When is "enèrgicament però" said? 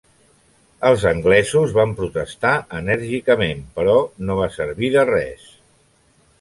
2.81-3.97